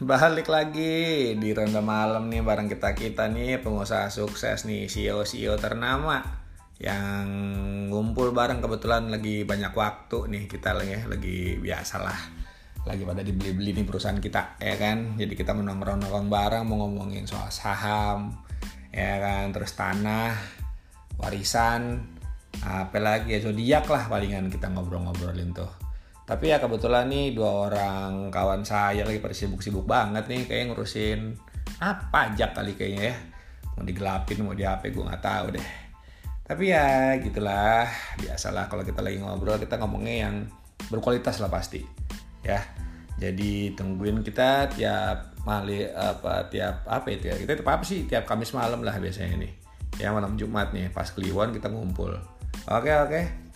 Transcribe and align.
balik 0.00 0.48
lagi 0.48 1.36
di 1.36 1.52
ronda 1.52 1.84
malam 1.84 2.32
nih 2.32 2.40
bareng 2.40 2.72
kita 2.72 2.96
kita 2.96 3.28
nih 3.28 3.60
pengusaha 3.60 4.08
sukses 4.08 4.64
nih 4.64 4.88
CEO 4.88 5.28
CEO 5.28 5.60
ternama 5.60 6.24
yang 6.80 7.28
ngumpul 7.92 8.32
bareng. 8.32 8.64
Kebetulan 8.64 9.12
lagi 9.12 9.44
banyak 9.44 9.76
waktu 9.76 10.18
nih 10.32 10.42
kita 10.48 10.72
lagi 10.72 11.04
lagi 11.04 11.60
biasalah 11.60 12.16
lagi 12.88 13.04
pada 13.04 13.20
dibeli-beli 13.20 13.76
nih 13.76 13.84
perusahaan 13.84 14.16
kita 14.16 14.56
ya 14.56 14.80
kan? 14.80 15.20
Jadi 15.20 15.36
kita 15.36 15.52
menongkrong-nongkrong 15.52 16.32
bareng 16.32 16.64
mau 16.64 16.80
ngomongin 16.80 17.28
soal 17.28 17.52
saham 17.52 18.40
ya 18.88 19.20
kan? 19.20 19.52
Terus 19.52 19.76
tanah 19.76 20.32
warisan 21.20 22.00
apa 22.64 22.96
lagi 22.96 23.36
ya? 23.36 23.44
Zodiak 23.44 23.84
lah 23.84 24.08
palingan 24.08 24.48
kita 24.48 24.72
ngobrol-ngobrolin 24.72 25.52
tuh 25.52 25.89
tapi 26.30 26.54
ya 26.54 26.62
kebetulan 26.62 27.10
nih 27.10 27.34
dua 27.34 27.66
orang 27.66 28.30
kawan 28.30 28.62
saya 28.62 29.02
lagi 29.02 29.18
pada 29.18 29.34
sibuk-sibuk 29.34 29.82
banget 29.82 30.30
nih 30.30 30.46
kayak 30.46 30.70
ngurusin 30.70 31.34
apa 31.82 32.06
pajak 32.06 32.54
kali 32.54 32.78
kayaknya 32.78 33.10
ya. 33.10 33.16
Mau 33.74 33.82
digelapin 33.82 34.38
mau 34.46 34.54
di 34.54 34.62
HP 34.62 34.94
gue 34.94 35.02
nggak 35.10 35.26
tahu 35.26 35.58
deh. 35.58 35.68
Tapi 36.46 36.70
ya 36.70 37.18
gitulah 37.18 37.90
biasalah 38.22 38.70
kalau 38.70 38.86
kita 38.86 39.02
lagi 39.02 39.18
ngobrol 39.18 39.58
kita 39.58 39.74
ngomongnya 39.82 40.30
yang 40.30 40.46
berkualitas 40.86 41.42
lah 41.42 41.50
pasti 41.50 41.82
ya. 42.46 42.62
Jadi 43.18 43.74
tungguin 43.74 44.22
kita 44.22 44.70
tiap 44.70 45.34
mali 45.42 45.82
apa 45.82 46.46
tiap 46.46 46.86
apa 46.86 47.10
itu 47.10 47.26
ya 47.26 47.42
kita 47.42 47.58
tiap 47.58 47.74
apa 47.74 47.82
sih? 47.82 48.06
Tiap 48.06 48.22
Kamis 48.30 48.54
malam 48.54 48.86
lah 48.86 48.94
biasanya 49.02 49.34
nih. 49.34 49.52
Ya 49.98 50.14
malam 50.14 50.38
Jumat 50.38 50.70
nih 50.70 50.94
pas 50.94 51.10
Kliwon 51.10 51.50
kita 51.50 51.66
ngumpul. 51.66 52.14
Oke 52.70 52.94
oke 52.94 53.49